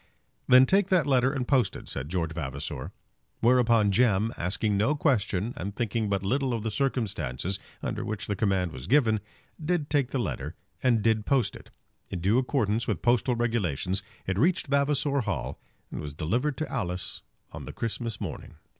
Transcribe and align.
"Then 0.47 0.65
take 0.65 0.87
that 0.87 1.05
letter 1.05 1.31
and 1.31 1.47
post 1.47 1.75
it," 1.75 1.87
said 1.87 2.09
George 2.09 2.33
Vavasor. 2.33 2.91
Whereupon 3.39 3.91
Jem, 3.91 4.33
asking 4.35 4.75
no 4.75 4.95
question 4.95 5.53
and 5.55 5.75
thinking 5.75 6.09
but 6.09 6.23
little 6.23 6.55
of 6.55 6.63
the 6.63 6.71
circumstances 6.71 7.59
under 7.83 8.03
which 8.03 8.25
the 8.25 8.35
command 8.35 8.71
was 8.71 8.87
given, 8.87 9.19
did 9.63 9.91
take 9.91 10.09
the 10.09 10.17
letter 10.17 10.55
and 10.81 11.03
did 11.03 11.27
post 11.27 11.55
it. 11.55 11.69
In 12.09 12.19
due 12.19 12.39
accordance 12.39 12.87
with 12.87 13.03
postal 13.03 13.35
regulations 13.35 14.01
it 14.25 14.39
reached 14.39 14.65
Vavasor 14.65 15.21
Hall 15.21 15.59
and 15.91 16.01
was 16.01 16.15
delivered 16.15 16.57
to 16.57 16.67
Alice 16.71 17.21
on 17.51 17.65
the 17.65 17.71
Christmas 17.71 18.19
morning. 18.19 18.55